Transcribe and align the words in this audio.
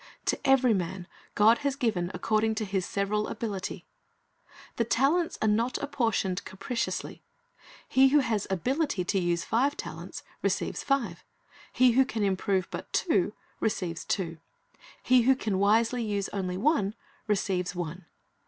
To 0.25 0.39
every 0.43 0.73
man 0.73 1.07
God 1.35 1.59
has 1.59 1.75
given 1.75 2.09
"according 2.15 2.55
to 2.55 2.65
his 2.65 2.87
several 2.87 3.27
ability." 3.27 3.85
The 4.77 4.83
talents 4.83 5.37
are 5.43 5.47
not 5.47 5.77
apportioned 5.77 6.43
capriciously. 6.43 7.21
He 7.87 8.07
who 8.07 8.17
has 8.21 8.47
ability 8.49 9.03
to 9.05 9.19
use 9.19 9.43
five 9.43 9.77
talents 9.77 10.23
receives 10.41 10.81
five. 10.83 11.23
He 11.71 11.91
who 11.91 12.03
can 12.03 12.23
improve 12.23 12.67
but 12.71 12.91
two, 12.91 13.33
receives 13.59 14.03
two. 14.03 14.39
He 15.03 15.21
who 15.21 15.35
can 15.35 15.59
wisely 15.59 16.01
use 16.03 16.29
only 16.33 16.57
one, 16.57 16.95
receives 17.27 17.75
one. 17.75 18.05